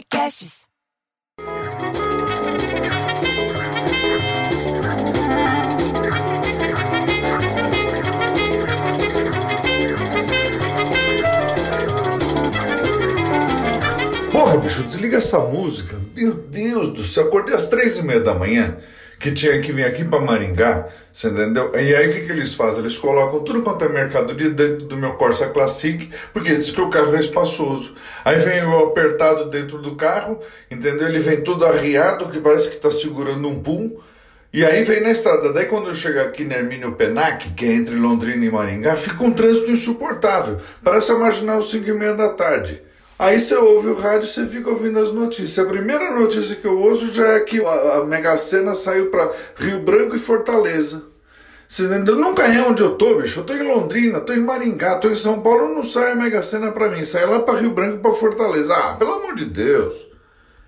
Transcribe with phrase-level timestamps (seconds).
[0.00, 0.66] Podcasts.
[14.32, 15.99] Porra, bicho, desliga essa música.
[16.14, 18.76] Meu Deus do céu, acordei às três e meia da manhã,
[19.20, 21.70] que tinha que vir aqui para Maringá, você entendeu?
[21.74, 22.80] E aí o que, que eles fazem?
[22.80, 26.90] Eles colocam tudo quanto é mercadoria dentro do meu Corsa Classic, porque diz que o
[26.90, 27.94] carro é espaçoso.
[28.24, 31.06] Aí vem o apertado dentro do carro, entendeu?
[31.06, 33.96] Ele vem todo arriado, que parece que está segurando um pum.
[34.52, 35.52] E aí vem na estrada.
[35.52, 39.22] Daí quando eu chego aqui na Hermínio Penac, que é entre Londrina e Maringá, fica
[39.22, 40.56] um trânsito insuportável.
[40.82, 42.82] Parece a marginal 5 e meia da tarde.
[43.20, 45.58] Aí você ouve o rádio você fica ouvindo as notícias.
[45.58, 49.80] A primeira notícia que eu ouço já é que a, Mega Sena saiu para Rio
[49.80, 51.02] Branco e Fortaleza.
[51.68, 52.16] Você entendeu?
[52.16, 53.40] Nunca é onde eu tô, bicho.
[53.40, 56.42] Eu tô em Londrina, tô em Maringá, tô em São Paulo, não sai a Mega
[56.42, 57.04] Sena pra mim.
[57.04, 58.74] Sai lá para Rio Branco e pra Fortaleza.
[58.74, 60.09] Ah, pelo amor de Deus.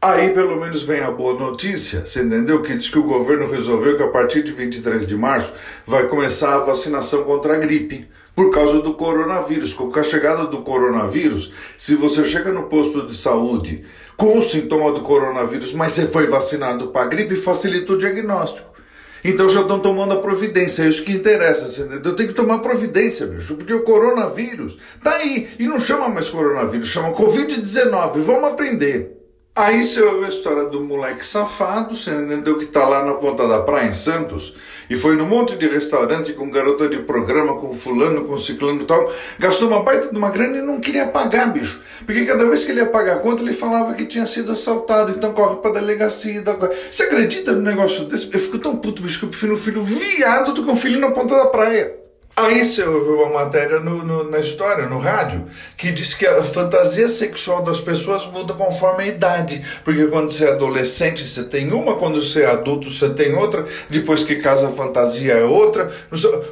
[0.00, 2.62] Aí pelo menos vem a boa notícia, você entendeu?
[2.62, 5.52] Que diz que o governo resolveu que a partir de 23 de março
[5.86, 9.72] vai começar a vacinação contra a gripe, por causa do coronavírus.
[9.72, 13.84] Com a chegada do coronavírus, se você chega no posto de saúde
[14.18, 18.76] com o sintoma do coronavírus, mas você foi vacinado para a gripe, facilita o diagnóstico.
[19.24, 22.14] Então já estão tomando a providência, é isso que interessa, você entendeu?
[22.14, 25.48] Tem que tomar providência, bicho, porque o coronavírus tá aí.
[25.58, 28.20] E não chama mais coronavírus, chama Covid-19.
[28.20, 29.15] Vamos aprender.
[29.56, 33.48] Aí você ouve a história do moleque safado, você entendeu que tá lá na ponta
[33.48, 34.54] da praia em Santos,
[34.90, 38.84] e foi num monte de restaurante com garota de programa, com fulano, com ciclano e
[38.84, 41.82] tal, gastou uma baita de uma grana e não queria pagar, bicho.
[42.04, 45.12] Porque cada vez que ele ia pagar a conta, ele falava que tinha sido assaltado,
[45.16, 46.42] então corre pra delegacia.
[46.42, 46.54] Da...
[46.90, 48.28] Você acredita no negócio desse?
[48.30, 51.00] Eu fico tão puto, bicho, que eu prefiro um filho viado do que um filho
[51.00, 52.05] na ponta da praia.
[52.38, 56.44] Aí você ouviu uma matéria no, no, na história, no rádio, que diz que a
[56.44, 59.64] fantasia sexual das pessoas muda conforme a idade.
[59.82, 63.64] Porque quando você é adolescente, você tem uma, quando você é adulto, você tem outra,
[63.88, 65.90] depois que casa a fantasia é outra.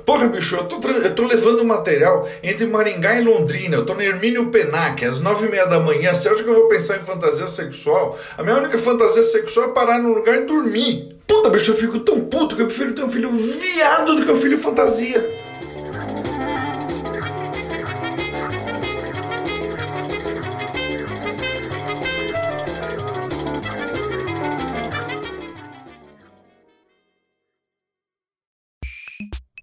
[0.07, 4.01] Porra, bicho, eu tô, eu tô levando material entre Maringá e Londrina, eu tô no
[4.01, 6.15] Hermínio Penac, às nove e meia da manhã.
[6.15, 8.19] Você acha que eu vou pensar em fantasia sexual?
[8.39, 11.15] A minha única fantasia sexual é parar num lugar e dormir.
[11.27, 14.33] Puta, bicho, eu fico tão puto que eu prefiro ter um filho viado do que
[14.33, 15.45] um filho fantasia.